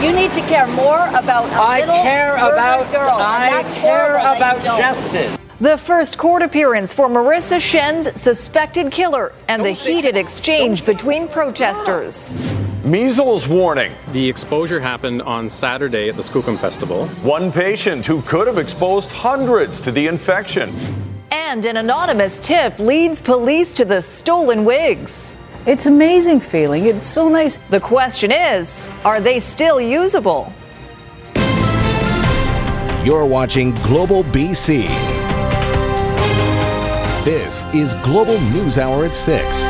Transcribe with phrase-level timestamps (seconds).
[0.00, 3.10] You need to care more about a I little care about girl.
[3.10, 5.36] and I that's care about justice.
[5.60, 12.32] The first court appearance for Marissa Shen's suspected killer and the heated exchange between protesters.
[12.84, 13.92] Measles warning.
[14.12, 17.08] The exposure happened on Saturday at the Skookum Festival.
[17.24, 20.72] One patient who could have exposed hundreds to the infection.
[21.32, 25.32] And an anonymous tip leads police to the stolen wigs.
[25.66, 26.86] It's amazing feeling.
[26.86, 27.58] It's so nice.
[27.68, 30.52] The question is are they still usable?
[33.04, 34.86] You're watching Global BC.
[37.24, 39.66] This is Global News Hour at 6.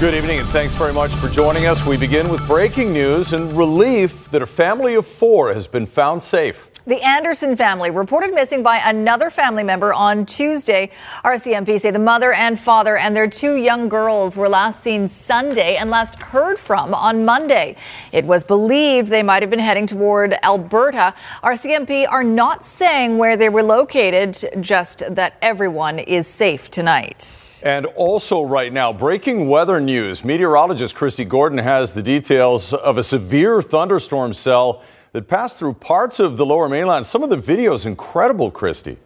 [0.00, 1.84] Good evening and thanks very much for joining us.
[1.86, 6.22] We begin with breaking news and relief that a family of four has been found
[6.22, 6.70] safe.
[6.86, 10.90] The Anderson family reported missing by another family member on Tuesday.
[11.24, 15.76] RCMP say the mother and father and their two young girls were last seen Sunday
[15.76, 17.76] and last heard from on Monday.
[18.12, 21.14] It was believed they might have been heading toward Alberta.
[21.42, 27.62] RCMP are not saying where they were located, just that everyone is safe tonight.
[27.62, 30.22] And also, right now, breaking weather news.
[30.22, 34.82] Meteorologist Kristi Gordon has the details of a severe thunderstorm cell
[35.14, 37.06] that passed through parts of the lower mainland.
[37.06, 38.96] Some of the videos incredible, Kristi.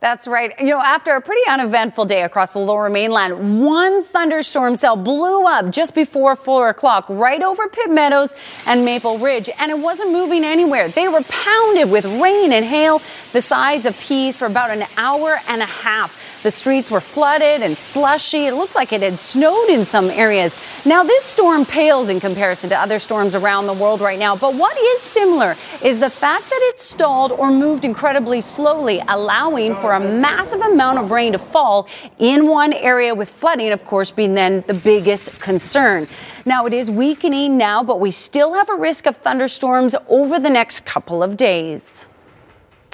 [0.00, 0.52] That's right.
[0.60, 5.44] You know, after a pretty uneventful day across the lower mainland, one thunderstorm cell blew
[5.44, 8.34] up just before four o'clock right over Pitt Meadows
[8.66, 10.88] and Maple Ridge, and it wasn't moving anywhere.
[10.88, 13.00] They were pounded with rain and hail
[13.32, 16.27] the size of peas for about an hour and a half.
[16.42, 18.46] The streets were flooded and slushy.
[18.46, 20.56] It looked like it had snowed in some areas.
[20.86, 24.54] Now, this storm pales in comparison to other storms around the world right now, but
[24.54, 29.94] what is similar is the fact that it stalled or moved incredibly slowly, allowing for
[29.94, 34.34] a massive amount of rain to fall in one area, with flooding, of course, being
[34.34, 36.06] then the biggest concern.
[36.46, 40.50] Now, it is weakening now, but we still have a risk of thunderstorms over the
[40.50, 42.06] next couple of days.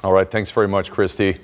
[0.03, 1.39] All right, thanks very much, Kristi.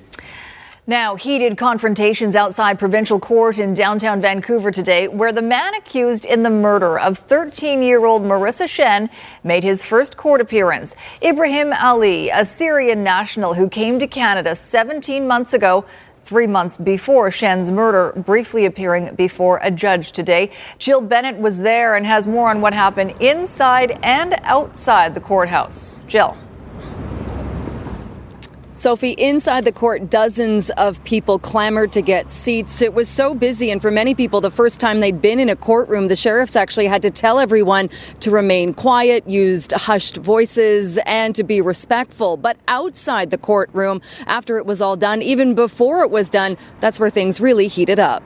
[0.91, 6.43] Now, heated confrontations outside provincial court in downtown Vancouver today, where the man accused in
[6.43, 9.09] the murder of 13 year old Marissa Shen
[9.45, 10.97] made his first court appearance.
[11.23, 15.85] Ibrahim Ali, a Syrian national who came to Canada 17 months ago,
[16.25, 20.51] three months before Shen's murder, briefly appearing before a judge today.
[20.81, 26.01] Jill Bennett was there and has more on what happened inside and outside the courthouse.
[26.09, 26.37] Jill.
[28.81, 32.81] Sophie, inside the court, dozens of people clamored to get seats.
[32.81, 35.55] It was so busy, and for many people, the first time they'd been in a
[35.55, 37.91] courtroom, the sheriffs actually had to tell everyone
[38.21, 42.39] to remain quiet, used hushed voices, and to be respectful.
[42.39, 46.99] But outside the courtroom, after it was all done, even before it was done, that's
[46.99, 48.23] where things really heated up.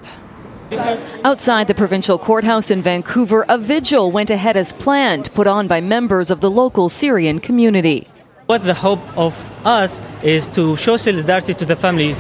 [1.25, 5.81] Outside the provincial courthouse in Vancouver, a vigil went ahead as planned, put on by
[5.81, 8.07] members of the local Syrian community.
[8.47, 9.35] What the hope of
[9.65, 12.13] us is to show solidarity to the family.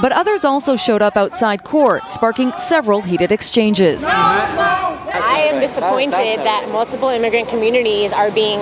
[0.00, 4.04] But others also showed up outside court, sparking several heated exchanges.
[4.04, 8.60] I am disappointed that multiple immigrant communities are being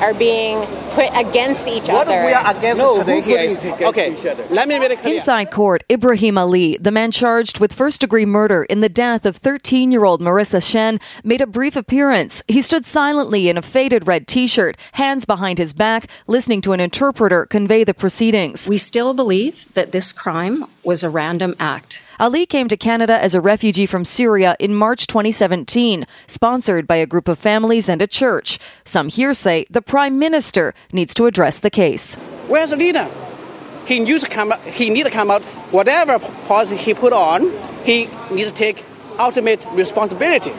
[0.00, 2.24] are being put against each What other.
[2.26, 4.12] we are against No, today who here put is it against okay.
[4.18, 4.44] each other?
[4.50, 5.14] Let me make it clear.
[5.14, 9.36] Inside court, Ibrahim Ali, the man charged with first degree murder in the death of
[9.36, 12.42] 13 year old Marissa Shen, made a brief appearance.
[12.48, 16.72] He stood silently in a faded red t shirt, hands behind his back, listening to
[16.72, 18.68] an interpreter convey the proceedings.
[18.68, 22.04] We still believe that this crime was a random act.
[22.18, 27.06] Ali came to Canada as a refugee from Syria in March 2017, sponsored by a
[27.06, 28.58] group of families and a church.
[28.84, 32.16] Some here say the Prime Minister needs to address the case.
[32.48, 33.08] Where's the leader?
[33.86, 34.52] He needs to come.
[34.52, 35.42] out- He need to come out.
[35.72, 37.50] Whatever policy he put on,
[37.84, 38.84] he needs to take
[39.18, 40.52] ultimate responsibility.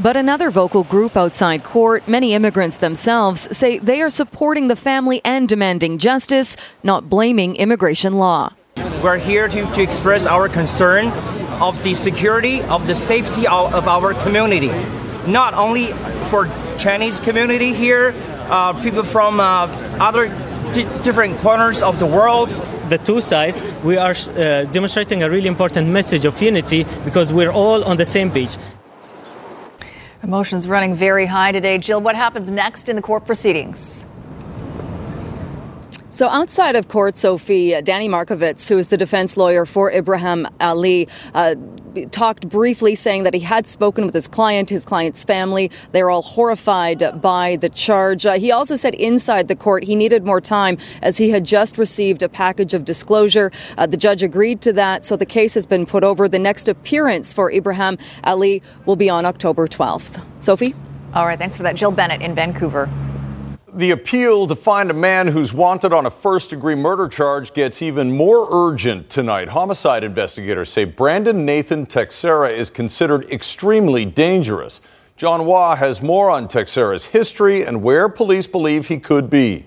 [0.00, 5.20] But another vocal group outside court, many immigrants themselves, say they are supporting the family
[5.24, 8.52] and demanding justice, not blaming immigration law.
[9.02, 11.08] We're here to, to express our concern
[11.60, 14.70] of the security, of the safety of, of our community.
[15.26, 15.86] Not only
[16.30, 16.48] for
[16.78, 18.14] Chinese community here,
[18.48, 19.66] uh, people from uh,
[20.00, 20.28] other
[20.74, 22.48] di- different corners of the world.
[22.88, 27.52] The two sides, we are uh, demonstrating a really important message of unity because we're
[27.52, 28.56] all on the same page.
[30.22, 31.78] Emotions running very high today.
[31.78, 34.04] Jill, what happens next in the court proceedings?
[36.10, 40.48] So, outside of court, Sophie, uh, Danny Markovitz, who is the defense lawyer for Ibrahim
[40.58, 41.54] Ali, uh,
[42.10, 45.70] talked briefly saying that he had spoken with his client, his client's family.
[45.92, 48.24] They're all horrified by the charge.
[48.24, 51.76] Uh, he also said inside the court he needed more time as he had just
[51.76, 53.52] received a package of disclosure.
[53.76, 56.26] Uh, the judge agreed to that, so the case has been put over.
[56.26, 60.24] The next appearance for Ibrahim Ali will be on October 12th.
[60.42, 60.74] Sophie?
[61.12, 61.76] All right, thanks for that.
[61.76, 62.88] Jill Bennett in Vancouver.
[63.74, 67.82] The appeal to find a man who's wanted on a first degree murder charge gets
[67.82, 69.48] even more urgent tonight.
[69.48, 74.80] Homicide investigators say Brandon Nathan Teixeira is considered extremely dangerous.
[75.18, 79.66] John Hua has more on Teixeira's history and where police believe he could be.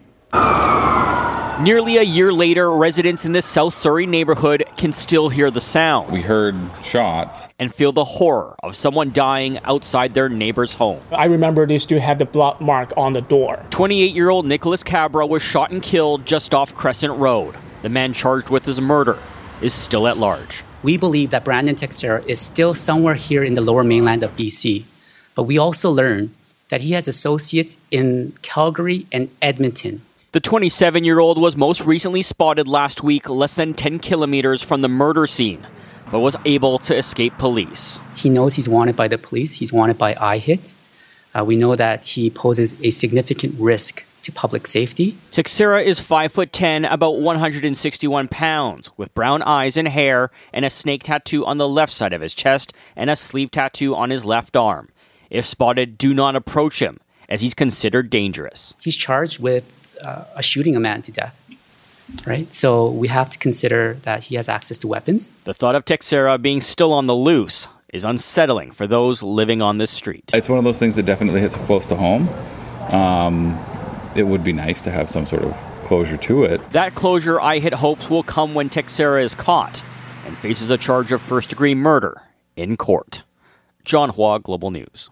[1.61, 6.11] Nearly a year later, residents in this South Surrey neighborhood can still hear the sound.
[6.11, 7.49] We heard shots.
[7.59, 10.99] And feel the horror of someone dying outside their neighbor's home.
[11.11, 13.63] I remember they still had the blood mark on the door.
[13.69, 17.55] 28 year old Nicholas Khabra was shot and killed just off Crescent Road.
[17.83, 19.19] The man charged with his murder
[19.61, 20.63] is still at large.
[20.81, 24.85] We believe that Brandon Teixeira is still somewhere here in the lower mainland of BC,
[25.35, 26.33] but we also learned
[26.69, 30.01] that he has associates in Calgary and Edmonton.
[30.33, 34.81] The 27 year old was most recently spotted last week less than 10 kilometers from
[34.81, 35.67] the murder scene,
[36.09, 37.99] but was able to escape police.
[38.15, 40.73] He knows he's wanted by the police, he's wanted by IHIT.
[41.37, 45.17] Uh, we know that he poses a significant risk to public safety.
[45.31, 50.69] Teixeira is 5 foot 10, about 161 pounds, with brown eyes and hair and a
[50.69, 54.23] snake tattoo on the left side of his chest and a sleeve tattoo on his
[54.23, 54.87] left arm.
[55.29, 58.73] If spotted, do not approach him, as he's considered dangerous.
[58.79, 61.41] He's charged with uh, a shooting a man to death.
[62.25, 62.53] Right?
[62.53, 65.31] So we have to consider that he has access to weapons.
[65.45, 69.77] The thought of Teixeira being still on the loose is unsettling for those living on
[69.77, 70.31] this street.
[70.33, 72.27] It's one of those things that definitely hits close to home.
[72.91, 73.57] Um,
[74.15, 76.71] it would be nice to have some sort of closure to it.
[76.71, 79.83] That closure, IHIT hopes, will come when Teixeira is caught
[80.25, 82.21] and faces a charge of first degree murder
[82.55, 83.23] in court.
[83.83, 85.09] John Hua, Global News.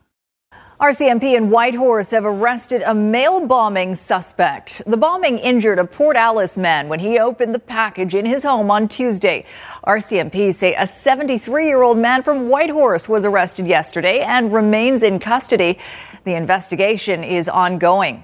[0.80, 4.82] RCMP and Whitehorse have arrested a mail bombing suspect.
[4.88, 8.72] The bombing injured a Port Alice man when he opened the package in his home
[8.72, 9.44] on Tuesday.
[9.86, 15.20] RCMP say a 73 year old man from Whitehorse was arrested yesterday and remains in
[15.20, 15.78] custody.
[16.24, 18.24] The investigation is ongoing.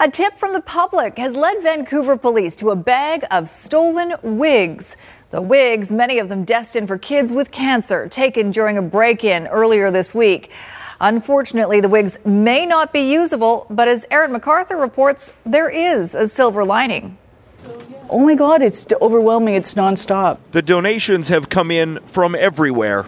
[0.00, 4.96] A tip from the public has led Vancouver police to a bag of stolen wigs.
[5.28, 9.46] The wigs, many of them destined for kids with cancer, taken during a break in
[9.48, 10.50] earlier this week.
[11.04, 16.26] Unfortunately, the wigs may not be usable, but as Aaron MacArthur reports, there is a
[16.26, 17.18] silver lining.
[18.08, 19.54] Oh my God, it's overwhelming.
[19.54, 20.38] It's nonstop.
[20.52, 23.04] The donations have come in from everywhere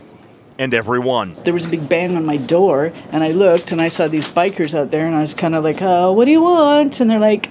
[0.59, 1.33] and everyone.
[1.45, 4.29] There was a big bang on my door, and I looked and I saw these
[4.29, 7.01] bikers out there, and I was kind of like, uh, what do you want?
[7.01, 7.49] And they're like,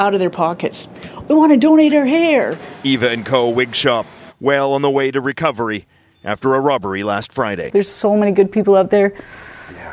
[0.00, 0.88] out of their pockets,
[1.28, 2.58] we want to donate our hair.
[2.82, 3.48] Eva and Co.
[3.48, 4.06] Wig Shop,
[4.40, 5.86] well on the way to recovery
[6.24, 7.70] after a robbery last Friday.
[7.70, 9.14] There's so many good people out there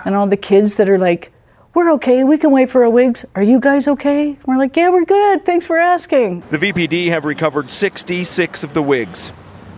[0.06, 1.32] and all the kids that are like,
[1.74, 3.24] we're okay, we can wait for our wigs.
[3.34, 4.38] Are you guys okay?
[4.46, 5.46] We're like, yeah, we're good.
[5.46, 6.44] Thanks for asking.
[6.52, 9.32] The VPD have recovered 66 of the wigs,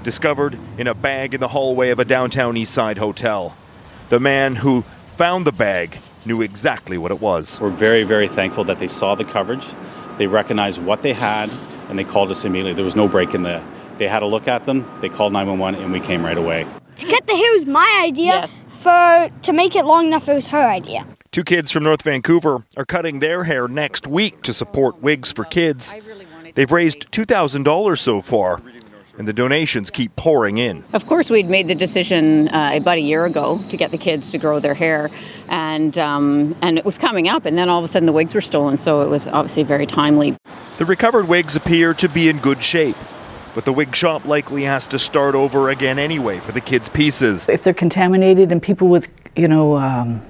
[0.03, 3.55] discovered in a bag in the hallway of a downtown Eastside hotel.
[4.09, 7.61] The man who found the bag knew exactly what it was.
[7.61, 9.67] We're very, very thankful that they saw the coverage,
[10.17, 11.51] they recognized what they had,
[11.89, 12.73] and they called us immediately.
[12.73, 13.63] There was no break in the.
[13.97, 16.65] They had a look at them, they called 911, and we came right away.
[16.97, 18.25] To get the hair was my idea.
[18.25, 21.07] Yes for to make it long enough, it was her idea.
[21.31, 25.45] Two kids from North Vancouver are cutting their hair next week to support Wigs for
[25.45, 25.93] Kids.
[26.53, 28.61] They've raised $2,000 so far,
[29.17, 30.83] and the donations keep pouring in.
[30.93, 34.29] Of course, we'd made the decision uh, about a year ago to get the kids
[34.31, 35.09] to grow their hair,
[35.47, 38.35] and um, and it was coming up, and then all of a sudden the wigs
[38.35, 40.35] were stolen, so it was obviously very timely.
[40.77, 42.97] The recovered wigs appear to be in good shape
[43.55, 47.47] but the wig shop likely has to start over again anyway for the kids' pieces.
[47.49, 50.21] If they're contaminated and people with, you know, um,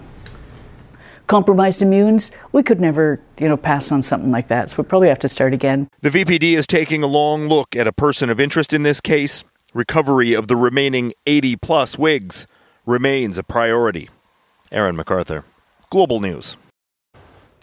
[1.27, 4.72] compromised immunes, we could never, you know, pass on something like that.
[4.72, 5.89] So we probably have to start again.
[6.01, 9.44] The VPD is taking a long look at a person of interest in this case.
[9.74, 12.46] Recovery of the remaining 80 plus wigs
[12.86, 14.10] remains a priority.
[14.72, 15.46] Aaron MacArthur,
[15.89, 16.58] Global News.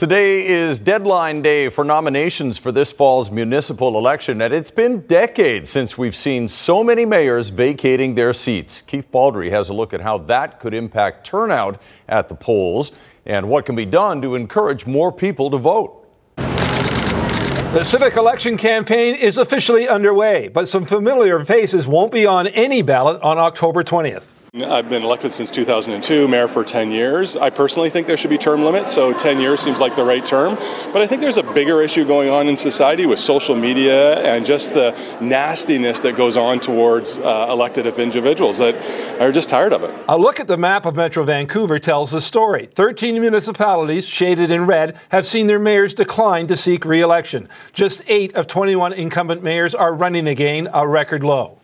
[0.01, 5.69] Today is deadline day for nominations for this fall's municipal election, and it's been decades
[5.69, 8.81] since we've seen so many mayors vacating their seats.
[8.81, 12.93] Keith Baldry has a look at how that could impact turnout at the polls
[13.27, 16.09] and what can be done to encourage more people to vote.
[16.37, 22.81] The civic election campaign is officially underway, but some familiar faces won't be on any
[22.81, 24.40] ballot on October 20th.
[24.53, 27.37] I've been elected since 2002, mayor for 10 years.
[27.37, 30.27] I personally think there should be term limits, so 10 years seems like the right
[30.27, 30.57] term.
[30.93, 34.45] But I think there's a bigger issue going on in society with social media and
[34.45, 34.91] just the
[35.21, 38.75] nastiness that goes on towards uh, elected individuals that
[39.21, 39.95] are just tired of it.
[40.09, 42.67] A look at the map of Metro Vancouver tells the story.
[42.67, 47.49] 13 municipalities, shaded in red, have seen their mayors decline to seek re election.
[47.73, 51.60] Just eight of 21 incumbent mayors are running again, a record low.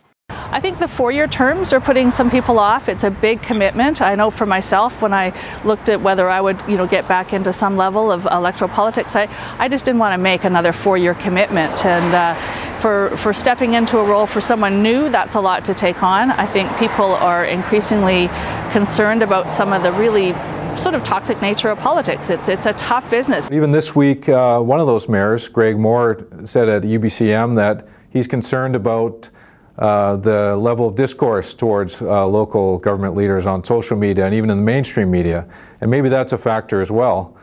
[0.57, 2.89] I think the four year terms are putting some people off.
[2.89, 4.01] It's a big commitment.
[4.01, 5.31] I know for myself, when I
[5.63, 9.15] looked at whether I would, you know, get back into some level of electoral politics,
[9.15, 9.29] I,
[9.59, 11.85] I just didn't want to make another four year commitment.
[11.85, 15.73] And uh, for, for stepping into a role for someone new, that's a lot to
[15.73, 16.31] take on.
[16.31, 18.27] I think people are increasingly
[18.71, 20.31] concerned about some of the really
[20.77, 22.29] sort of toxic nature of politics.
[22.29, 23.49] It's, it's a tough business.
[23.51, 28.27] Even this week, uh, one of those mayors, Greg Moore, said at UBCM that he's
[28.27, 29.29] concerned about
[29.77, 34.49] uh, the level of discourse towards uh, local government leaders on social media and even
[34.49, 35.47] in the mainstream media.
[35.81, 37.37] And maybe that's a factor as well.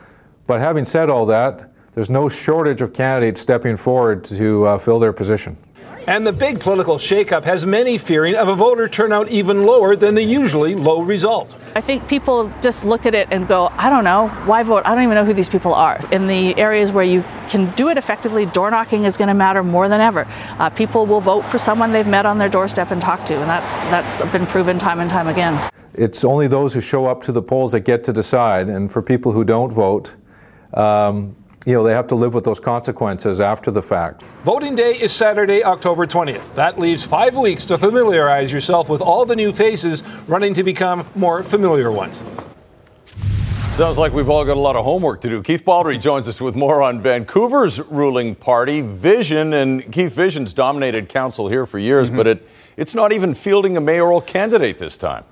[0.47, 4.99] But having said all that, there's no shortage of candidates stepping forward to uh, fill
[4.99, 5.55] their position.
[6.07, 10.13] And the big political shakeup has many fearing of a voter turnout even lower than
[10.13, 11.55] the usually low result.
[11.75, 14.83] I think people just look at it and go, I don't know, why vote?
[14.85, 15.99] I don't even know who these people are.
[16.11, 19.63] In the areas where you can do it effectively, door knocking is going to matter
[19.63, 20.27] more than ever.
[20.59, 23.49] Uh, people will vote for someone they've met on their doorstep and talked to, and
[23.49, 25.71] that's that's been proven time and time again.
[25.95, 29.01] It's only those who show up to the polls that get to decide, and for
[29.01, 30.15] people who don't vote,
[30.75, 31.35] um,
[31.65, 34.23] you know, they have to live with those consequences after the fact.
[34.43, 36.53] Voting day is Saturday, October 20th.
[36.53, 41.07] That leaves five weeks to familiarize yourself with all the new faces running to become
[41.15, 42.23] more familiar ones.
[43.75, 45.43] Sounds like we've all got a lot of homework to do.
[45.43, 49.53] Keith Baldry joins us with more on Vancouver's ruling party, Vision.
[49.53, 52.17] And Keith, Vision's dominated council here for years, mm-hmm.
[52.17, 55.25] but it, it's not even fielding a mayoral candidate this time.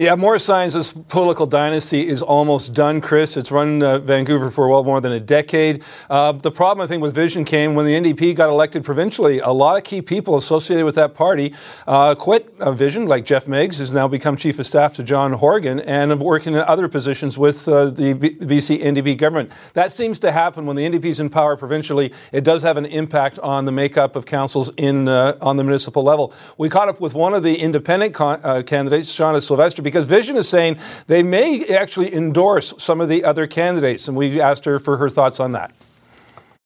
[0.00, 3.36] Yeah, more signs this political dynasty is almost done, Chris.
[3.36, 5.82] It's run uh, Vancouver for well more than a decade.
[6.08, 9.40] Uh, the problem, I think, with Vision came when the NDP got elected provincially.
[9.40, 11.52] A lot of key people associated with that party
[11.88, 15.32] uh, quit uh, Vision, like Geoff Meggs has now become chief of staff to John
[15.32, 19.50] Horgan and working in other positions with uh, the B- BC NDP government.
[19.72, 22.12] That seems to happen when the NDP is in power provincially.
[22.30, 26.04] It does have an impact on the makeup of councils in uh, on the municipal
[26.04, 26.32] level.
[26.56, 30.48] We caught up with one of the independent con- candidates, Shauna Sylvester because Vision is
[30.48, 34.08] saying they may actually endorse some of the other candidates.
[34.08, 35.72] And we asked her for her thoughts on that.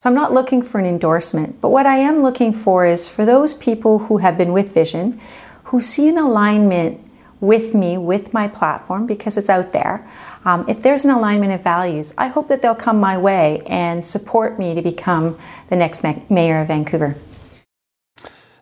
[0.01, 3.25] So I'm not looking for an endorsement, but what I am looking for is for
[3.25, 5.21] those people who have been with Vision,
[5.65, 7.01] who see an alignment
[7.41, 10.09] with me, with my platform, because it's out there.
[10.45, 14.05] Um, if there's an alignment of values, I hope that they'll come my way and
[14.05, 15.39] support me to become
[15.69, 17.17] the next ma- mayor of Vancouver.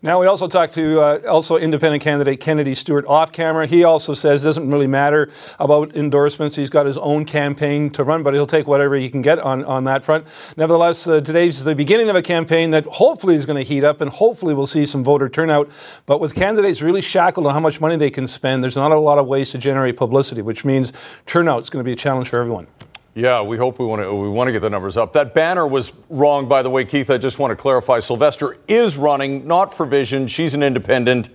[0.03, 3.67] Now we also talked to uh, also independent candidate Kennedy Stewart off camera.
[3.67, 6.57] He also says it doesn't really matter about endorsements.
[6.57, 9.63] He's got his own campaign to run, but he'll take whatever he can get on,
[9.65, 10.27] on that front.
[10.57, 14.01] Nevertheless, uh, today's the beginning of a campaign that hopefully is going to heat up
[14.01, 15.69] and hopefully we'll see some voter turnout.
[16.07, 18.99] But with candidates really shackled on how much money they can spend, there's not a
[18.99, 20.95] lot of ways to generate publicity, which means
[21.27, 22.69] turnout is going to be a challenge for everyone.
[23.15, 25.15] Yeah, we hope we want to we want to get the numbers up.
[25.15, 27.11] That banner was wrong, by the way, Keith.
[27.11, 27.99] I just want to clarify.
[27.99, 30.29] Sylvester is running, not for Vision.
[30.29, 31.29] She's an independent.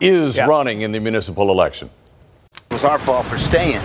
[0.00, 0.46] Is yeah.
[0.46, 1.90] running in the municipal election.
[2.70, 3.82] It was our fault for staying.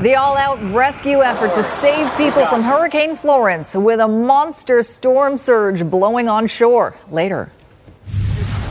[0.00, 5.36] The all out rescue effort to save people from Hurricane Florence with a monster storm
[5.36, 6.96] surge blowing on shore.
[7.10, 7.52] Later.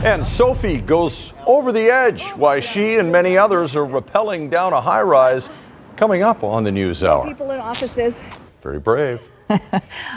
[0.04, 4.80] And Sophie goes over the edge why she and many others are rappelling down a
[4.80, 5.48] high rise
[5.96, 7.26] Coming up on the News Hour.
[7.28, 8.18] People in offices.
[8.62, 9.22] Very brave.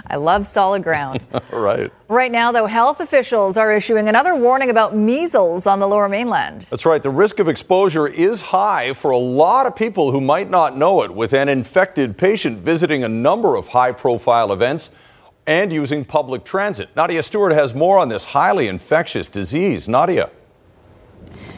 [0.07, 1.19] I love solid ground.
[1.51, 1.91] right.
[2.07, 6.63] Right now, though, health officials are issuing another warning about measles on the lower mainland.
[6.63, 7.03] That's right.
[7.03, 11.03] The risk of exposure is high for a lot of people who might not know
[11.03, 14.91] it, with an infected patient visiting a number of high profile events
[15.46, 16.89] and using public transit.
[16.96, 19.88] Nadia Stewart has more on this highly infectious disease.
[19.88, 20.29] Nadia.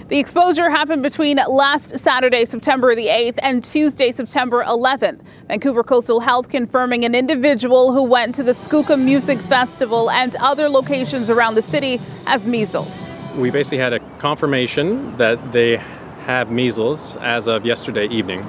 [0.09, 5.21] The exposure happened between last Saturday, September the 8th, and Tuesday, September 11th.
[5.47, 10.67] Vancouver Coastal Health confirming an individual who went to the Skookum Music Festival and other
[10.67, 12.99] locations around the city as measles.
[13.37, 15.77] We basically had a confirmation that they
[16.25, 18.41] have measles as of yesterday evening.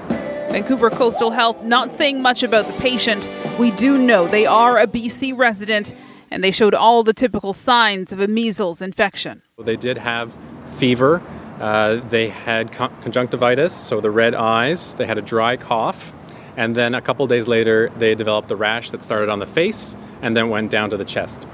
[0.49, 3.31] Vancouver Coastal Health not saying much about the patient.
[3.59, 5.95] We do know they are a BC resident
[6.31, 9.43] and they showed all the typical signs of a measles infection.
[9.59, 10.35] They did have
[10.77, 11.23] fever,
[11.61, 14.95] uh, they had con- conjunctivitis, so the red eyes.
[14.95, 16.13] They had a dry cough.
[16.57, 19.97] And then a couple days later, they developed a rash that started on the face
[20.23, 21.47] and then went down to the chest.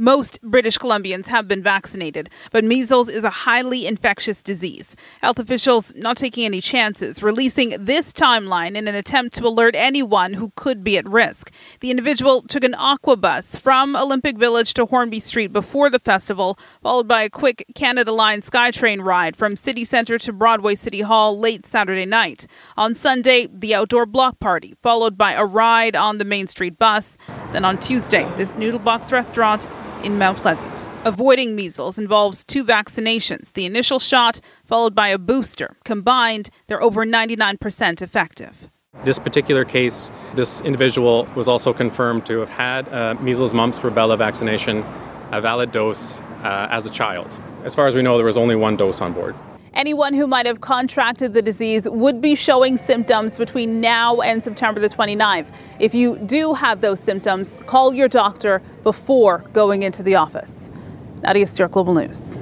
[0.00, 4.96] Most British Columbians have been vaccinated, but measles is a highly infectious disease.
[5.20, 10.32] Health officials not taking any chances, releasing this timeline in an attempt to alert anyone
[10.32, 11.52] who could be at risk.
[11.80, 16.58] The individual took an aqua bus from Olympic Village to Hornby Street before the festival,
[16.82, 21.38] followed by a quick Canada Line SkyTrain ride from City Centre to Broadway City Hall
[21.38, 22.46] late Saturday night.
[22.78, 27.18] On Sunday, the outdoor block party, followed by a ride on the Main Street bus.
[27.52, 29.68] Then on Tuesday, this noodle box restaurant
[30.04, 30.86] in Mount Pleasant.
[31.04, 35.76] Avoiding measles involves two vaccinations the initial shot, followed by a booster.
[35.84, 38.70] Combined, they're over 99% effective.
[39.04, 44.18] This particular case, this individual was also confirmed to have had uh, measles, mumps, rubella
[44.18, 44.84] vaccination,
[45.32, 47.38] a valid dose uh, as a child.
[47.64, 49.34] As far as we know, there was only one dose on board.
[49.74, 54.80] Anyone who might have contracted the disease would be showing symptoms between now and September
[54.80, 55.52] the 29th.
[55.78, 60.54] If you do have those symptoms, call your doctor before going into the office.
[61.22, 62.36] Nadia Stewart, Global News.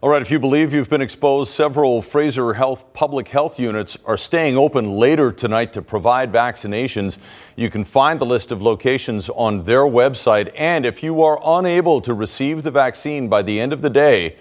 [0.00, 4.16] All right, if you believe you've been exposed, several Fraser Health public health units are
[4.16, 7.18] staying open later tonight to provide vaccinations.
[7.54, 10.52] You can find the list of locations on their website.
[10.56, 14.34] And if you are unable to receive the vaccine by the end of the day,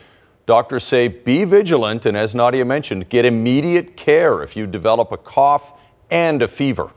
[0.45, 5.17] doctors say be vigilant and, as Nadia mentioned, get immediate care if you develop a
[5.17, 5.73] cough
[6.09, 6.91] and a fever.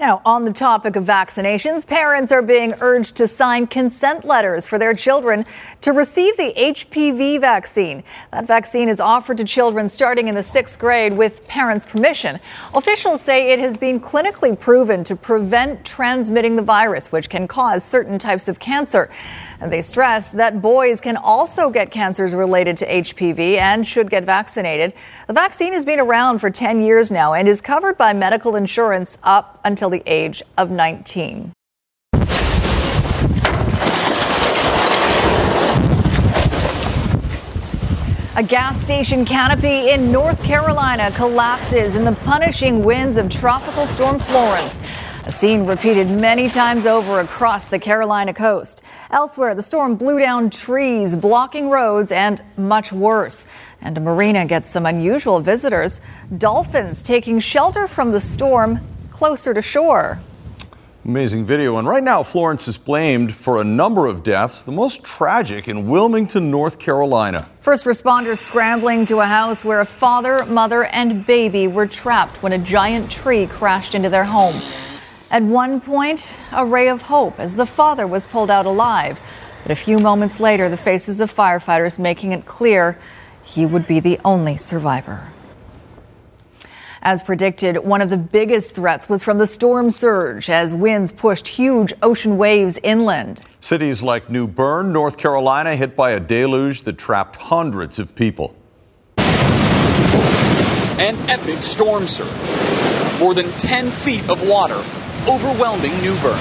[0.00, 4.78] Now, on the topic of vaccinations, parents are being urged to sign consent letters for
[4.78, 5.44] their children
[5.80, 8.04] to receive the HPV vaccine.
[8.30, 12.38] That vaccine is offered to children starting in the sixth grade with parents' permission.
[12.74, 17.82] Officials say it has been clinically proven to prevent transmitting the virus, which can cause
[17.82, 19.10] certain types of cancer.
[19.60, 24.22] And they stress that boys can also get cancers related to HPV and should get
[24.22, 24.92] vaccinated.
[25.26, 29.18] The vaccine has been around for 10 years now and is covered by medical insurance
[29.24, 31.52] up until the age of 19.
[38.36, 44.20] A gas station canopy in North Carolina collapses in the punishing winds of Tropical Storm
[44.20, 44.78] Florence.
[45.24, 48.82] A scene repeated many times over across the Carolina coast.
[49.10, 53.46] Elsewhere, the storm blew down trees, blocking roads, and much worse.
[53.80, 56.00] And a marina gets some unusual visitors
[56.38, 58.80] dolphins taking shelter from the storm
[59.18, 60.20] closer to shore.
[61.04, 61.76] Amazing video.
[61.76, 65.88] And right now, Florence is blamed for a number of deaths, the most tragic in
[65.88, 67.48] Wilmington, North Carolina.
[67.60, 72.52] First responders scrambling to a house where a father, mother, and baby were trapped when
[72.52, 74.54] a giant tree crashed into their home.
[75.32, 79.18] At one point, a ray of hope as the father was pulled out alive.
[79.64, 82.96] But a few moments later, the faces of firefighters making it clear
[83.42, 85.32] he would be the only survivor.
[87.02, 91.48] As predicted, one of the biggest threats was from the storm surge as winds pushed
[91.48, 93.42] huge ocean waves inland.
[93.60, 98.54] Cities like New Bern, North Carolina, hit by a deluge that trapped hundreds of people.
[100.98, 103.20] An epic storm surge.
[103.20, 104.82] More than 10 feet of water
[105.28, 106.38] overwhelming New Bern.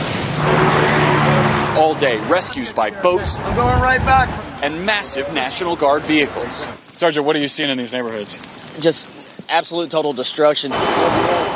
[1.77, 3.39] All day, rescues by boats.
[3.39, 4.29] I'm going right back.
[4.63, 6.65] And massive National Guard vehicles.
[6.93, 8.37] Sergeant, what are you seeing in these neighborhoods?
[8.79, 9.07] Just
[9.49, 10.71] absolute total destruction.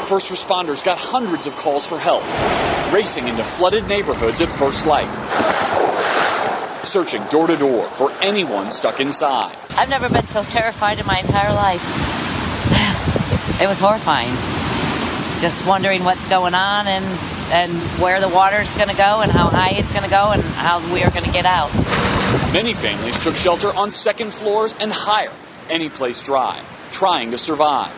[0.05, 2.23] First responders got hundreds of calls for help,
[2.93, 5.09] racing into flooded neighborhoods at first light,
[6.85, 9.55] searching door to door for anyone stuck inside.
[9.71, 11.81] I've never been so terrified in my entire life.
[13.61, 14.33] It was horrifying.
[15.39, 17.05] Just wondering what's going on and
[17.51, 20.41] and where the water's going to go and how high it's going to go and
[20.41, 21.69] how we are going to get out.
[22.53, 25.31] Many families took shelter on second floors and higher,
[25.69, 26.59] any place dry
[26.91, 27.91] trying to survive.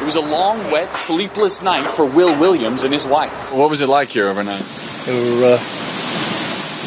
[0.00, 3.52] It was a long, wet, sleepless night for Will Williams and his wife.
[3.52, 4.62] What was it like here overnight?
[5.08, 5.62] It was, uh,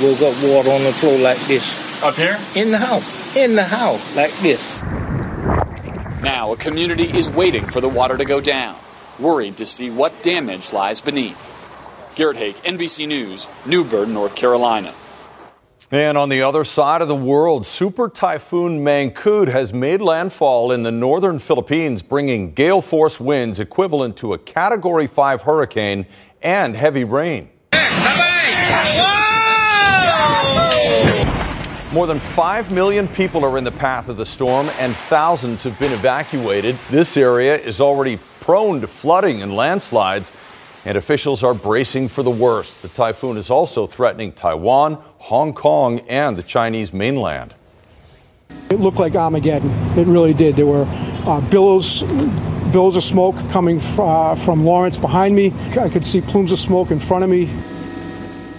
[0.01, 2.03] we got water on the floor like this.
[2.03, 2.39] Up here?
[2.55, 3.35] In the house.
[3.35, 4.61] In the house, like this.
[6.21, 8.75] Now a community is waiting for the water to go down,
[9.19, 11.55] worried to see what damage lies beneath.
[12.15, 14.93] Garrett Haake, NBC News, New Bern, North Carolina.
[15.91, 20.83] And on the other side of the world, Super Typhoon Mangkhut has made landfall in
[20.83, 26.05] the northern Philippines, bringing gale force winds equivalent to a Category 5 hurricane
[26.43, 27.49] and heavy rain.
[31.91, 35.79] More than 5 million people are in the path of the storm, and thousands have
[35.79, 36.75] been evacuated.
[36.91, 40.31] This area is already prone to flooding and landslides
[40.85, 42.81] and officials are bracing for the worst.
[42.81, 47.53] The typhoon is also threatening Taiwan, Hong Kong, and the Chinese mainland.
[48.69, 49.69] It looked like Armageddon.
[49.97, 50.55] It really did.
[50.55, 50.85] There were
[51.25, 52.03] uh, billows,
[52.71, 55.53] billows of smoke coming uh, from Lawrence behind me.
[55.79, 57.49] I could see plumes of smoke in front of me.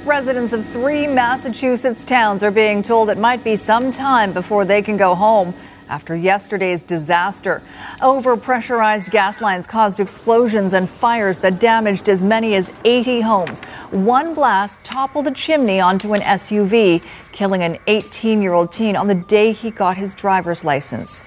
[0.04, 4.82] Residents of three Massachusetts towns are being told it might be some time before they
[4.82, 5.54] can go home
[5.90, 7.62] after yesterday's disaster.
[8.00, 13.62] Overpressurized gas lines caused explosions and fires that damaged as many as 80 homes.
[13.90, 19.08] One blast toppled a chimney onto an SUV, killing an 18 year old teen on
[19.08, 21.24] the day he got his driver's license.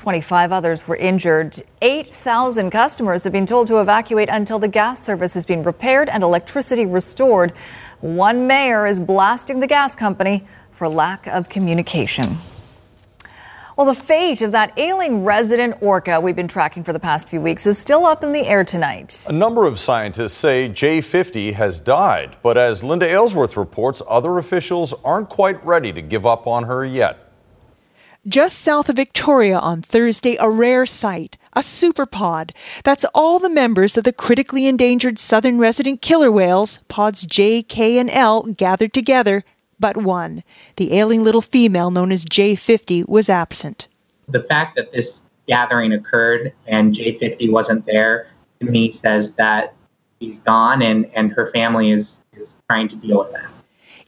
[0.00, 1.62] 25 others were injured.
[1.82, 6.22] 8,000 customers have been told to evacuate until the gas service has been repaired and
[6.22, 7.50] electricity restored.
[8.00, 12.38] One mayor is blasting the gas company for lack of communication.
[13.80, 17.40] Well, the fate of that ailing resident orca we've been tracking for the past few
[17.40, 19.24] weeks is still up in the air tonight.
[19.26, 24.92] A number of scientists say J50 has died, but as Linda Aylesworth reports, other officials
[25.02, 27.32] aren't quite ready to give up on her yet.
[28.28, 32.50] Just south of Victoria on Thursday, a rare sight, a superpod.
[32.84, 37.96] That's all the members of the critically endangered southern resident killer whales, pods J, K,
[37.96, 39.42] and L, gathered together
[39.80, 40.44] but one.
[40.76, 43.88] The ailing little female known as J50 was absent.
[44.28, 48.28] The fact that this gathering occurred and J50 wasn't there
[48.60, 49.74] to me says that
[50.20, 53.50] she's gone and, and her family is, is trying to deal with that.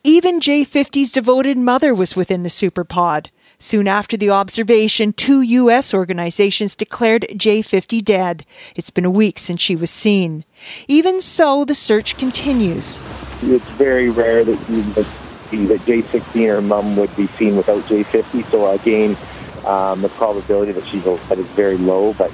[0.05, 3.29] Even J50's devoted mother was within the superpod.
[3.59, 5.95] Soon after the observation, two U.S.
[5.95, 8.45] organizations declared J50 dead.
[8.75, 10.45] It's been a week since she was seen.
[10.89, 12.99] Even so, the search continues.
[13.43, 14.83] It's very rare that you
[15.53, 18.45] that J16 or mum would be seen without J50.
[18.45, 19.17] So again,
[19.67, 22.33] um, the probability that she's dead is very low, but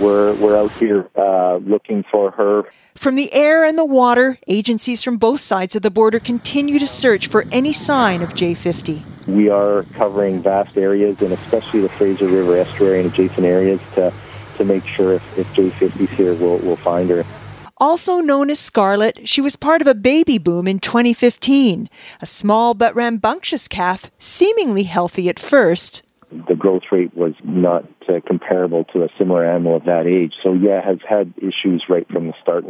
[0.00, 2.64] we're, we're out here uh, looking for her.
[2.94, 6.86] From the air and the water, agencies from both sides of the border continue to
[6.86, 9.02] search for any sign of J50.
[9.26, 14.12] We are covering vast areas, and especially the Fraser River estuary and adjacent areas, to,
[14.56, 17.24] to make sure if, if J50 is here, we'll, we'll find her.
[17.78, 21.90] Also known as Scarlet, she was part of a baby boom in 2015.
[22.22, 26.02] A small but rambunctious calf, seemingly healthy at first.
[26.48, 30.32] The growth rate was not uh, comparable to a similar animal of that age.
[30.42, 32.64] So, yeah, has had issues right from the start.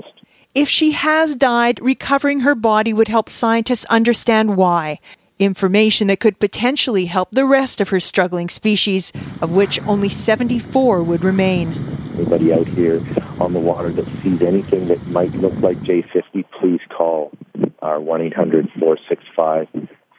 [0.56, 4.98] If she has died, recovering her body would help scientists understand why.
[5.38, 11.04] Information that could potentially help the rest of her struggling species, of which only 74
[11.04, 11.72] would remain.
[12.16, 13.00] Anybody out here
[13.40, 17.32] on the water that sees anything that might look like J50, please call
[17.80, 19.68] our 1 800 465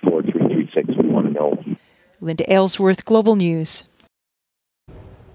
[0.04, 0.98] 4336.
[0.98, 1.64] We want to know.
[2.22, 3.84] Linda Aylesworth, Global News.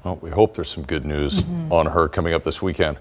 [0.05, 1.73] Well, we hope there's some good news mm-hmm.
[1.73, 2.99] on her coming up this weekend.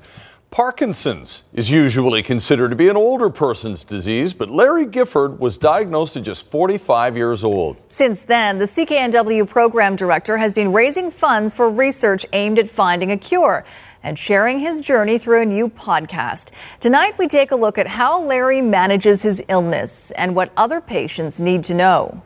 [0.52, 6.17] Parkinson's is usually considered to be an older person's disease, but Larry Gifford was diagnosed
[6.17, 7.78] at just 45 years old.
[7.88, 13.12] Since then, the CKNW program director has been raising funds for research aimed at finding
[13.12, 13.63] a cure
[14.04, 16.52] and sharing his journey through a new podcast.
[16.80, 21.40] Tonight, we take a look at how Larry manages his illness and what other patients
[21.42, 22.22] need to know.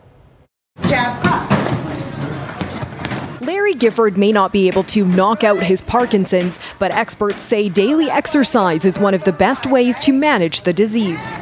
[0.86, 1.46] Jab cross.
[3.40, 8.10] Larry Gifford may not be able to knock out his Parkinson's, but experts say daily
[8.10, 11.36] exercise is one of the best ways to manage the disease.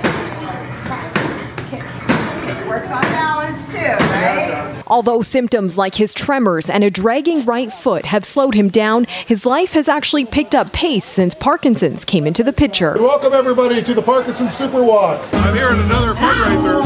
[2.75, 4.83] works on balance too, right?
[4.87, 9.47] Although symptoms like his tremors and a dragging right foot have slowed him down, his
[9.47, 12.95] life has actually picked up pace since Parkinson's came into the picture.
[12.99, 15.23] Welcome everybody to the Parkinson's Super Walk.
[15.33, 16.85] I'm here at another fundraiser.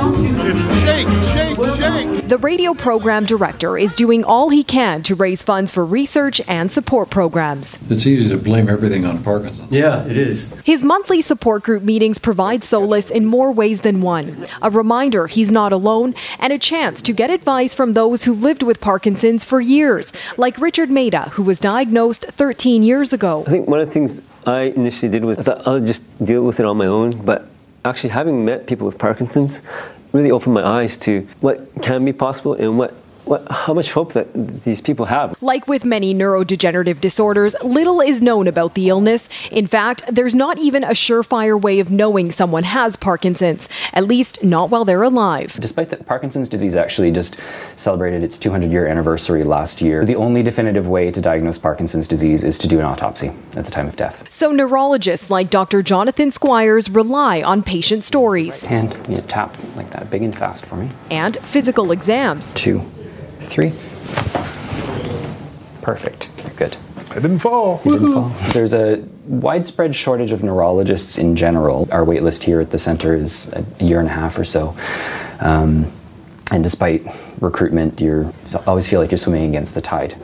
[0.50, 2.28] It's Shake, Shake, Shake.
[2.28, 6.70] The radio program director is doing all he can to raise funds for research and
[6.70, 7.78] support programs.
[7.90, 9.72] It's easy to blame everything on Parkinson's.
[9.72, 10.52] Yeah, it is.
[10.64, 14.46] His monthly support group meetings provide solace in more ways than one.
[14.62, 18.62] A reminder he's not alone and a chance to get advice from those who lived
[18.62, 23.44] with Parkinson's for years, like Richard Maida, who was diagnosed 13 years ago.
[23.46, 26.42] I think one of the things I initially did was I thought I'll just deal
[26.42, 27.48] with it on my own, but
[27.84, 29.62] actually having met people with Parkinson's
[30.12, 32.94] really opened my eyes to what can be possible and what
[33.28, 34.28] what, how much hope that
[34.64, 35.40] these people have.
[35.42, 39.28] Like with many neurodegenerative disorders, little is known about the illness.
[39.50, 44.42] In fact, there's not even a surefire way of knowing someone has Parkinson's, at least
[44.42, 45.56] not while they're alive.
[45.60, 47.38] Despite that, Parkinson's disease actually just
[47.76, 50.04] celebrated its 200 year anniversary last year.
[50.04, 53.70] The only definitive way to diagnose Parkinson's disease is to do an autopsy at the
[53.70, 54.30] time of death.
[54.32, 55.82] So neurologists like Dr.
[55.82, 58.64] Jonathan Squires rely on patient stories.
[58.64, 60.88] And you tap like that big and fast for me.
[61.10, 62.52] And physical exams.
[62.54, 62.80] Two
[63.48, 63.72] three.
[65.82, 66.28] Perfect.
[66.56, 66.76] Good.
[67.10, 67.80] I didn't fall.
[67.84, 68.28] You didn't fall.
[68.52, 71.88] There's a widespread shortage of neurologists in general.
[71.90, 74.76] Our waitlist here at the center is a year and a half or so.
[75.40, 75.90] Um,
[76.50, 77.06] and despite
[77.40, 78.32] recruitment, you
[78.66, 80.14] always feel like you're swimming against the tide.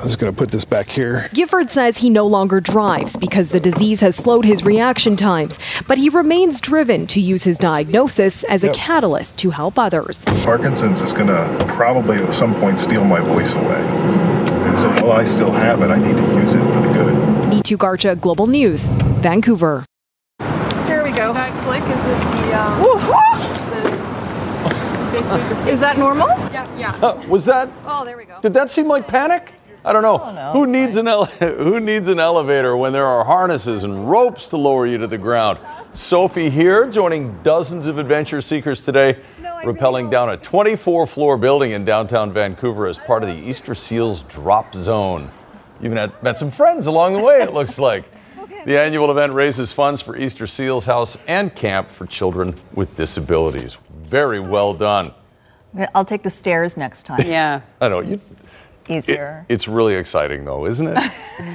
[0.00, 1.28] I'm just going to put this back here.
[1.34, 5.98] Gifford says he no longer drives because the disease has slowed his reaction times, but
[5.98, 8.72] he remains driven to use his diagnosis as yep.
[8.72, 10.24] a catalyst to help others.
[10.42, 13.82] Parkinson's is going to probably at some point steal my voice away.
[13.82, 17.14] And so while I still have it, I need to use it for the good.
[17.52, 19.84] Neetu Garcha, Global News, Vancouver.
[20.38, 21.34] There we go.
[21.34, 22.58] That click is it the.
[22.58, 22.80] Um,
[25.12, 26.28] the is that normal?
[26.52, 26.96] Yeah, yeah.
[26.96, 27.68] Uh, was that?
[27.84, 28.40] Oh, there we go.
[28.40, 29.52] Did that seem like panic?
[29.84, 30.20] I don't know.
[30.22, 31.06] Oh, no, who needs fine.
[31.06, 31.24] an ele-
[31.56, 35.16] who needs an elevator when there are harnesses and ropes to lower you to the
[35.18, 35.58] ground?
[35.94, 39.18] Sophie here, joining dozens of adventure seekers today.
[39.42, 43.74] No, rappelling down a 24 floor building in downtown Vancouver as part of the Easter
[43.74, 45.30] Seals drop zone.
[45.82, 48.04] Even had, met some friends along the way, it looks like.
[48.66, 53.78] The annual event raises funds for Easter Seals House and Camp for children with disabilities.
[53.90, 55.14] Very well done.
[55.94, 57.22] I'll take the stairs next time.
[57.26, 57.62] Yeah.
[57.80, 58.00] I know.
[58.00, 58.20] You,
[58.90, 59.46] Easier.
[59.48, 60.94] it's really exciting, though, isn't it?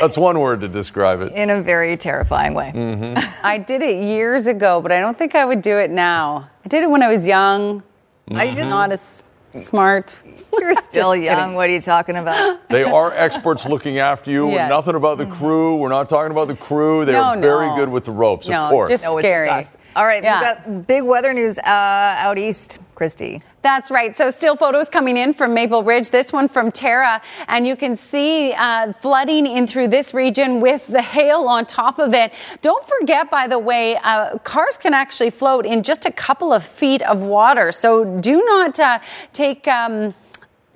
[0.00, 1.32] That's one word to describe it.
[1.32, 2.72] In a very terrifying way.
[2.74, 3.46] Mm-hmm.
[3.46, 6.48] I did it years ago, but I don't think I would do it now.
[6.64, 7.82] I did it when I was young.
[8.30, 9.22] I just- not as
[9.60, 10.18] smart.
[10.58, 11.36] You're still young.
[11.36, 11.54] kidding.
[11.54, 12.68] What are you talking about?
[12.68, 14.50] They are experts looking after you.
[14.50, 14.68] Yes.
[14.68, 15.76] Nothing about the crew.
[15.76, 17.04] We're not talking about the crew.
[17.04, 17.76] They're very no.
[17.76, 18.88] good with the ropes, No, of course.
[18.88, 19.48] just No, it's just scary.
[19.50, 19.76] us.
[19.96, 20.40] All right, Yeah.
[20.40, 23.42] we've got big weather news uh, out east, Kristi.
[23.64, 24.14] That's right.
[24.14, 26.10] So, still photos coming in from Maple Ridge.
[26.10, 30.86] This one from Tara, and you can see uh, flooding in through this region with
[30.86, 32.34] the hail on top of it.
[32.60, 36.62] Don't forget, by the way, uh, cars can actually float in just a couple of
[36.62, 37.72] feet of water.
[37.72, 38.98] So, do not uh,
[39.32, 39.66] take.
[39.66, 40.14] Um,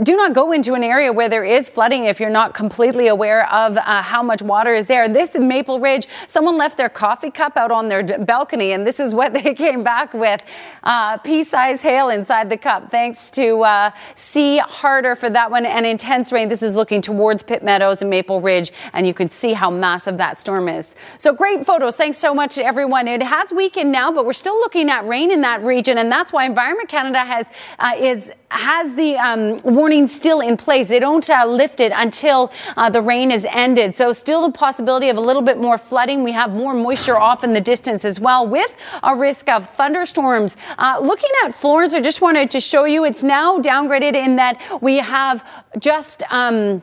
[0.02, 3.52] do not go into an area where there is flooding if you're not completely aware
[3.52, 5.08] of uh, how much water is there.
[5.08, 6.06] This is Maple Ridge.
[6.28, 9.82] Someone left their coffee cup out on their balcony, and this is what they came
[9.82, 10.40] back with
[10.84, 12.92] uh, pea sized hail inside the cup.
[12.92, 14.58] Thanks to uh, C.
[14.58, 16.48] Harder for that one and intense rain.
[16.48, 20.16] This is looking towards Pitt Meadows and Maple Ridge, and you can see how massive
[20.18, 20.94] that storm is.
[21.18, 21.96] So great photos.
[21.96, 23.08] Thanks so much to everyone.
[23.08, 26.32] It has weakened now, but we're still looking at rain in that region, and that's
[26.32, 30.88] why Environment Canada has uh, is has the um, warning still in place.
[30.88, 33.94] They don't uh, lift it until uh, the rain is ended.
[33.94, 36.24] So still the possibility of a little bit more flooding.
[36.24, 40.56] We have more moisture off in the distance as well, with a risk of thunderstorms.
[40.78, 44.60] Uh, looking at Florence, I just wanted to show you it's now downgraded in that
[44.80, 45.44] we have
[45.78, 46.22] just.
[46.30, 46.82] Um,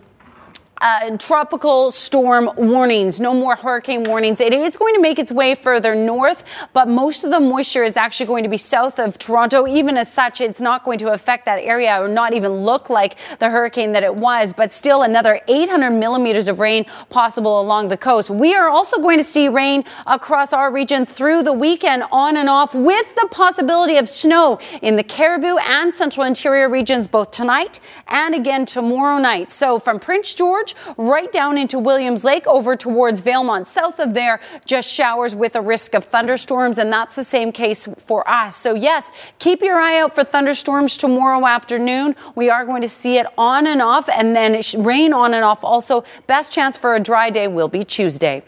[0.85, 4.39] uh, tropical storm warnings, no more hurricane warnings.
[4.39, 6.43] It is going to make its way further north,
[6.73, 9.65] but most of the moisture is actually going to be south of Toronto.
[9.65, 13.17] Even as such, it's not going to affect that area or not even look like
[13.39, 17.97] the hurricane that it was, but still another 800 millimeters of rain possible along the
[17.97, 18.29] coast.
[18.29, 22.47] We are also going to see rain across our region through the weekend on and
[22.47, 27.79] off with the possibility of snow in the Cariboo and central interior regions both tonight
[28.07, 29.49] and again tomorrow night.
[29.49, 33.67] So from Prince George right down into Williams Lake over towards Valemount.
[33.67, 37.87] South of there, just showers with a risk of thunderstorms, and that's the same case
[37.97, 38.55] for us.
[38.55, 42.15] So, yes, keep your eye out for thunderstorms tomorrow afternoon.
[42.35, 45.33] We are going to see it on and off, and then it sh- rain on
[45.33, 45.63] and off.
[45.63, 48.43] Also, best chance for a dry day will be Tuesday.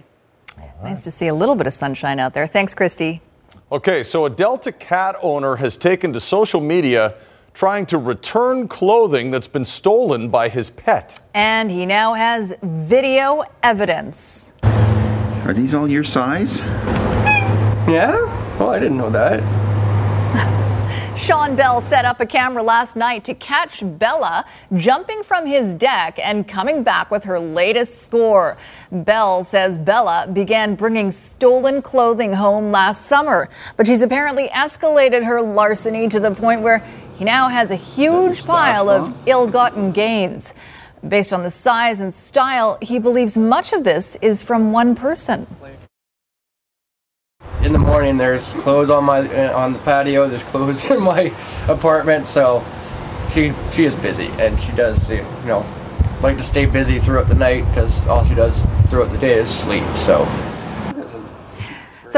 [0.83, 2.45] Nice to see a little bit of sunshine out there.
[2.45, 3.21] Thanks, Kristi.
[3.71, 7.15] Okay, so a Delta cat owner has taken to social media
[7.57, 11.19] trying to return clothing that's been stolen by his pet.
[11.33, 14.53] And he now has video evidence.
[14.61, 16.59] Are these all your size?
[17.89, 18.13] Yeah?
[18.59, 19.41] Oh, I didn't know that.
[21.17, 26.19] Sean Bell set up a camera last night to catch Bella jumping from his deck
[26.23, 28.55] and coming back with her latest score.
[28.91, 35.41] Bell says Bella began bringing stolen clothing home last summer, but she's apparently escalated her
[35.41, 36.85] larceny to the point where
[37.17, 40.53] he now has a huge pile of ill gotten gains.
[41.07, 45.47] Based on the size and style, he believes much of this is from one person.
[47.61, 50.27] In the morning, there's clothes on my uh, on the patio.
[50.27, 51.33] There's clothes in my
[51.67, 52.27] apartment.
[52.27, 52.63] So
[53.31, 55.65] she she is busy, and she does you know
[56.21, 59.49] like to stay busy throughout the night because all she does throughout the day is
[59.49, 59.85] sleep.
[59.95, 60.25] So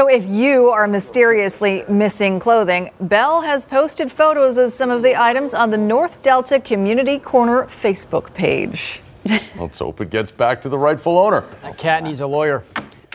[0.00, 5.14] So if you are mysteriously missing clothing, Bell has posted photos of some of the
[5.14, 9.02] items on the North Delta Community Corner Facebook page.
[9.58, 11.44] Let's hope it gets back to the rightful owner.
[11.60, 12.64] That cat needs a lawyer.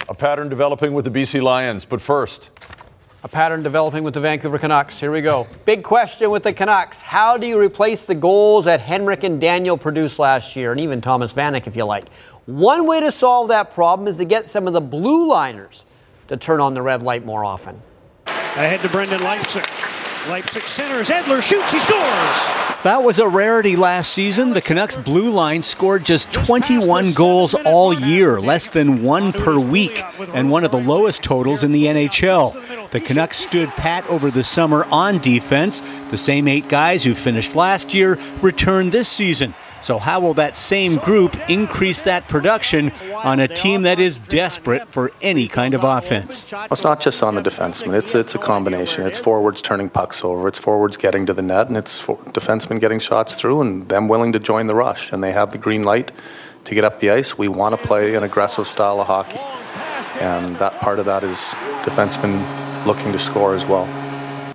[0.10, 2.52] A pattern developing with the BC Lions, but first,
[3.24, 5.00] A pattern developing with the Vancouver Canucks.
[5.00, 5.48] Here we go.
[5.66, 7.02] Big question with the Canucks.
[7.02, 11.02] How do you replace the goals that Henrik and Daniel produced last year, and even
[11.02, 12.10] Thomas Vanek, if you like?
[12.46, 15.84] One way to solve that problem is to get some of the blue liners
[16.28, 17.82] to turn on the red light more often.
[18.28, 19.66] Ahead to Brendan Leipsic.
[20.28, 21.10] Leipzig centers.
[21.10, 21.72] Edler shoots.
[21.72, 22.02] He scores.
[22.84, 24.54] That was a rarity last season.
[24.54, 30.04] The Canucks blue line scored just 21 goals all year, less than one per week,
[30.34, 32.90] and one of the lowest totals in the NHL.
[32.92, 35.82] The Canucks stood pat over the summer on defense.
[36.10, 39.54] The same eight guys who finished last year returned this season.
[39.82, 44.88] So, how will that same group increase that production on a team that is desperate
[44.90, 46.52] for any kind of offense?
[46.72, 47.94] It's not just on the defenseman.
[47.94, 49.06] It's it's a combination.
[49.06, 50.48] It's forwards turning pucks over.
[50.48, 54.08] It's forwards getting to the net, and it's for defensemen getting shots through, and them
[54.08, 55.12] willing to join the rush.
[55.12, 56.12] And they have the green light
[56.66, 57.38] to get up the ice.
[57.38, 59.40] We want to play an aggressive style of hockey,
[60.20, 61.38] and that part of that is
[61.84, 64.05] defensemen looking to score as well.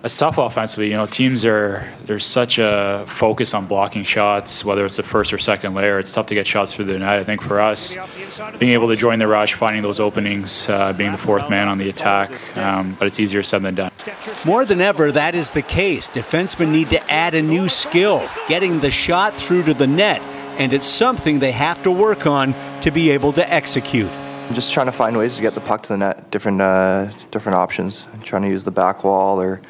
[0.02, 0.90] It's tough offensively.
[0.90, 5.30] You know, teams are there's such a focus on blocking shots, whether it's the first
[5.30, 5.98] or second layer.
[5.98, 7.18] It's tough to get shots through the net.
[7.18, 7.96] I think for us,
[8.58, 11.76] being able to join the rush, finding those openings, uh, being the fourth man on
[11.76, 13.92] the attack, um, but it's easier said than done.
[14.46, 16.08] More than ever, that is the case.
[16.08, 20.22] Defensemen need to add a new skill, getting the shot through to the net,
[20.58, 24.10] and it's something they have to work on to be able to execute.
[24.48, 27.10] I'm just trying to find ways to get the puck to the net, different uh,
[27.30, 28.06] different options.
[28.14, 29.60] I'm trying to use the back wall or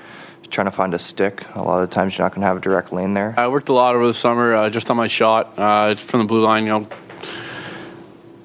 [0.50, 1.44] trying to find a stick.
[1.54, 3.34] A lot of the times you're not going to have a direct lane there.
[3.36, 6.26] I worked a lot over the summer uh, just on my shot uh, from the
[6.26, 6.64] blue line.
[6.64, 6.88] You know,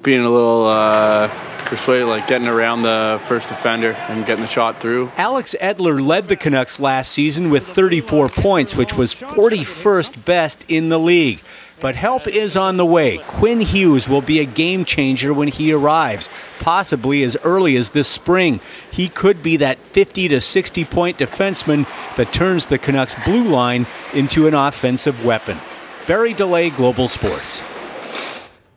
[0.02, 1.28] being a little uh,
[1.66, 5.10] persuaded, like getting around the first defender and getting the shot through.
[5.16, 10.88] Alex Edler led the Canucks last season with 34 points, which was 41st best in
[10.88, 11.40] the league.
[11.78, 13.18] But help is on the way.
[13.26, 18.08] Quinn Hughes will be a game changer when he arrives, possibly as early as this
[18.08, 18.60] spring.
[18.90, 21.86] He could be that 50 to 60 point defenseman
[22.16, 25.58] that turns the Canucks blue line into an offensive weapon.
[26.06, 27.62] Barry Deley, Global Sports.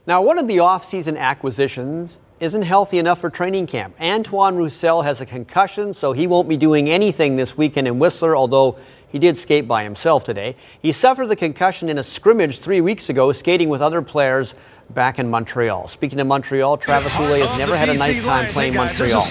[0.06, 3.96] Now, one of the offseason acquisitions isn't healthy enough for training camp.
[4.02, 8.36] Antoine Roussel has a concussion, so he won't be doing anything this weekend in Whistler,
[8.36, 8.78] although
[9.12, 10.56] he did skate by himself today.
[10.82, 14.54] He suffered the concussion in a scrimmage three weeks ago, skating with other players
[14.90, 15.88] back in Montreal.
[15.88, 19.22] Speaking of Montreal, Travis Lulay has never had a nice time playing Montreal.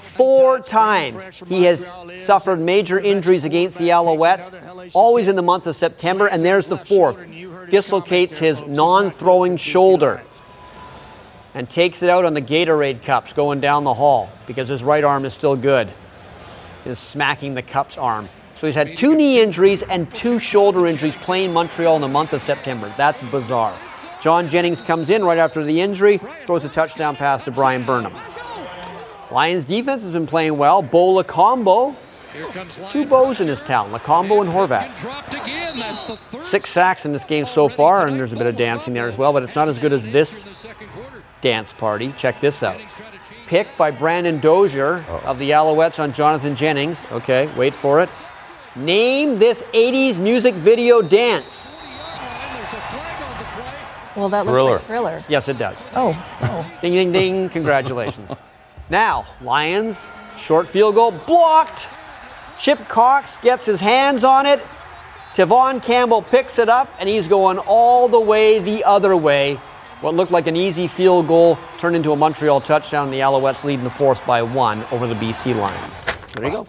[0.00, 5.76] Four times he has suffered major injuries against the Alouettes, always in the month of
[5.76, 7.26] September, and there's the fourth.
[7.68, 10.22] Dislocates his non throwing shoulder
[11.54, 15.02] and takes it out on the Gatorade cups going down the hall because his right
[15.02, 15.88] arm is still good.
[16.84, 18.28] Is smacking the cup's arm.
[18.56, 22.32] So he's had two knee injuries and two shoulder injuries playing Montreal in the month
[22.32, 22.92] of September.
[22.96, 23.78] That's bizarre.
[24.20, 28.14] John Jennings comes in right after the injury, throws a touchdown pass to Bryan Burnham.
[29.30, 30.80] Lions defense has been playing well.
[30.80, 31.94] Bo Combo,
[32.90, 36.42] two bows in his town, Lokombo and Horvat.
[36.42, 39.18] Six sacks in this game so far, and there's a bit of dancing there as
[39.18, 40.66] well, but it's not as good as this
[41.42, 42.14] dance party.
[42.16, 42.80] Check this out.
[43.46, 47.04] Pick by Brandon Dozier of the Alouettes on Jonathan Jennings.
[47.12, 48.08] Okay, wait for it.
[48.76, 51.70] Name this 80s music video dance.
[54.14, 54.72] Well, that looks Thriller.
[54.72, 55.20] like thriller.
[55.28, 55.88] Yes, it does.
[55.94, 56.12] Oh,
[56.42, 56.78] oh.
[56.82, 57.48] Ding, ding, ding.
[57.50, 58.30] Congratulations.
[58.88, 59.98] now, Lions,
[60.38, 61.88] short field goal, blocked.
[62.58, 64.60] Chip Cox gets his hands on it.
[65.34, 69.60] Tevaughn Campbell picks it up, and he's going all the way the other way.
[70.00, 73.10] What looked like an easy field goal turned into a Montreal touchdown.
[73.10, 76.04] The Alouettes lead in the fourth by one over the BC Lions.
[76.34, 76.66] There you go.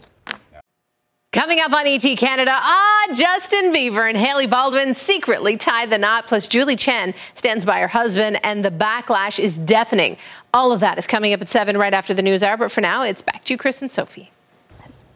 [1.33, 6.25] Coming up on ET Canada, ah, Justin Bieber and Hailey Baldwin secretly tied the knot,
[6.25, 10.15] plus Julie Chen stands by her husband, and the backlash is deafening.
[10.53, 12.79] All of that is coming up at 7 right after the news hour, but for
[12.79, 14.31] now, it's back to you, Chris and Sophie.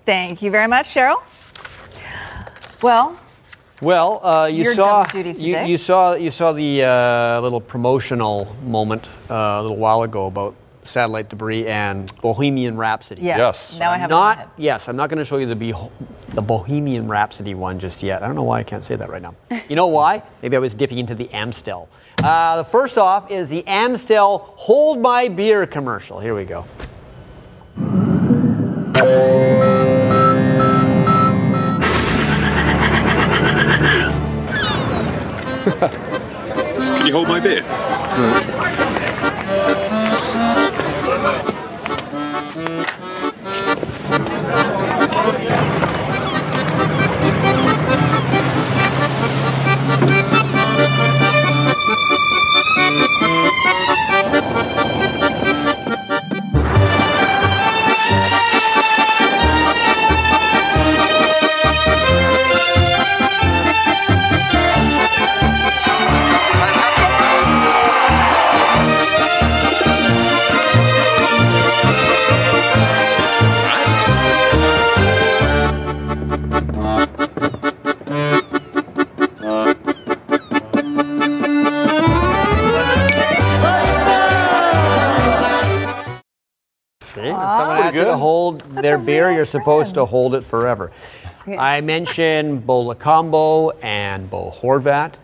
[0.05, 1.23] Thank you very much, Cheryl.
[2.83, 3.17] Well,
[3.81, 7.61] Well, uh, you saw done with duty you, you saw you saw the uh, little
[7.61, 13.23] promotional moment uh, a little while ago about satellite debris and Bohemian Rhapsody.
[13.23, 13.37] Yeah.
[13.37, 13.77] Yes.
[13.77, 14.87] Now I have it not yes.
[14.87, 15.73] I'm not going to show you the Be-
[16.29, 18.23] the Bohemian Rhapsody one just yet.
[18.23, 19.35] I don't know why I can't say that right now.
[19.69, 20.23] you know why?
[20.41, 21.89] Maybe I was dipping into the Amstel.
[22.23, 26.19] Uh, the first off is the Amstel Hold My Beer commercial.
[26.19, 26.65] Here we go.
[37.01, 37.63] Can you hold my beer?
[37.63, 38.90] See,
[89.01, 90.91] beer, you're supposed to hold it forever.
[91.47, 95.15] I mentioned Bo Lokombo and Bo Horvat.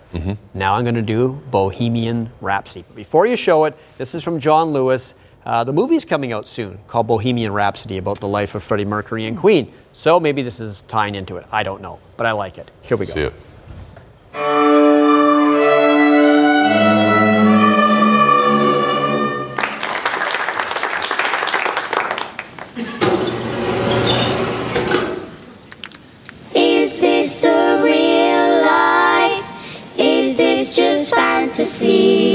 [0.54, 2.84] Now I'm going to do Bohemian Rhapsody.
[2.96, 5.14] Before you show it, this is from John Lewis.
[5.46, 9.28] Uh, the movie's coming out soon called Bohemian Rhapsody about the life of Freddie Mercury
[9.28, 9.72] and Queen.
[9.94, 11.46] So maybe this is tying into it.
[11.52, 12.70] I don't know, but I like it.
[12.82, 13.14] Here we go.
[13.14, 14.87] See it.
[31.78, 32.27] see.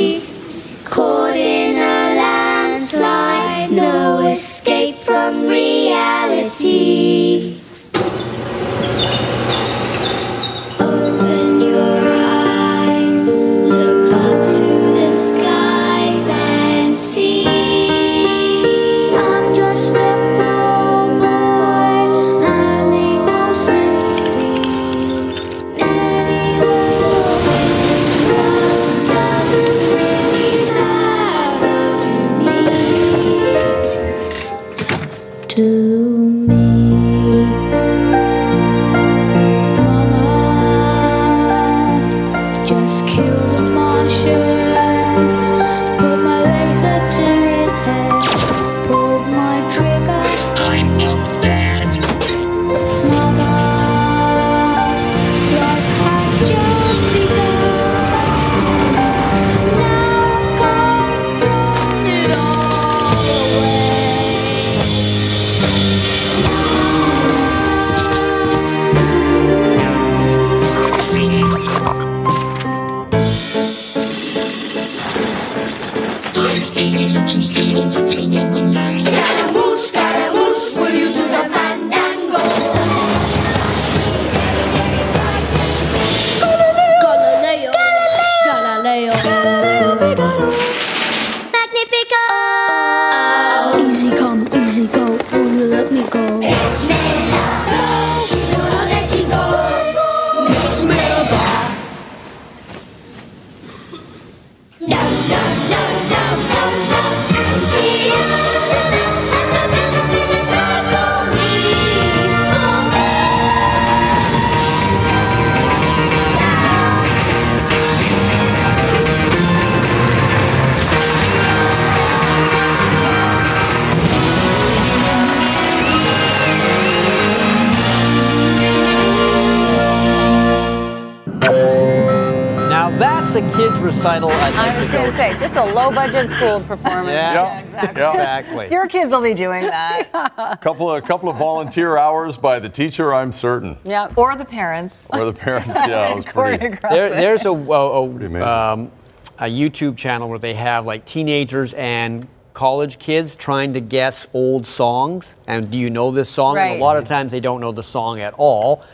[135.52, 137.08] Just a low budget school performance.
[137.08, 138.70] Yeah, exactly.
[138.70, 140.58] Your kids will be doing that.
[140.60, 144.12] couple of a couple of volunteer hours by the teacher, I'm certain, yeah.
[144.16, 145.06] Or the parents.
[145.10, 145.68] or the parents.
[145.68, 146.78] Yeah, it was pretty.
[146.92, 148.90] There, there's a, a, a, um,
[149.38, 154.66] a YouTube channel where they have like teenagers and college kids trying to guess old
[154.66, 155.36] songs.
[155.46, 156.58] And do you know this song?
[156.58, 158.84] And a lot of times they don't know the song at all.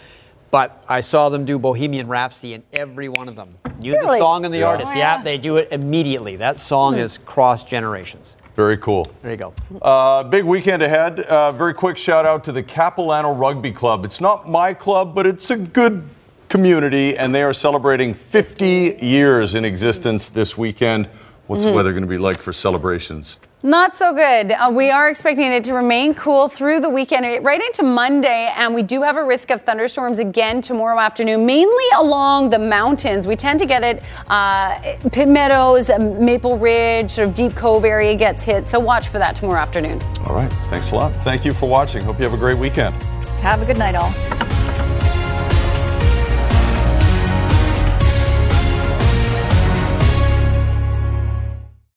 [0.50, 3.54] But I saw them do Bohemian Rhapsody in every one of them.
[3.80, 4.66] Knew the song and the Yeah.
[4.68, 4.92] artist.
[4.94, 5.18] Oh, yeah.
[5.18, 5.22] yeah.
[5.22, 6.36] they do it immediately.
[6.36, 7.00] That song Hmm.
[7.00, 8.34] is cross generations.
[8.56, 9.06] Very cool.
[9.22, 9.52] There you go.
[9.80, 11.20] Uh, big weekend ahead.
[11.20, 14.04] Uh, very quick shout out to the Capilano Rugby Club.
[14.04, 16.02] It's not my club, but it's a good
[16.48, 21.08] community, and they are celebrating 50 years in existence this weekend.
[21.46, 21.74] What's the Mhm.
[21.74, 23.38] weather going to be like for celebrations?
[23.62, 24.52] Not so good.
[24.52, 28.72] Uh, we are expecting it to remain cool through the weekend, right into Monday, and
[28.72, 33.26] we do have a risk of thunderstorms again tomorrow afternoon, mainly along the mountains.
[33.26, 34.04] We tend to get it.
[34.28, 34.78] Uh,
[35.10, 39.18] Pitt Meadows, uh, Maple Ridge, sort of Deep Cove area gets hit, so watch for
[39.18, 40.00] that tomorrow afternoon.
[40.24, 40.52] All right.
[40.70, 41.12] Thanks a lot.
[41.24, 42.04] Thank you for watching.
[42.04, 42.94] Hope you have a great weekend.
[43.42, 44.57] Have a good night, all.